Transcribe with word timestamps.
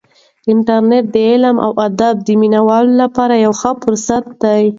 انټرنیټ 0.51 1.05
د 1.13 1.15
علم 1.29 1.55
او 1.65 1.71
ادب 1.87 2.15
د 2.21 2.27
مینه 2.41 2.61
والو 2.67 2.93
لپاره 3.03 3.33
یو 3.45 3.53
ښه 3.59 3.71
فرصت 3.83 4.23
دی. 4.43 4.63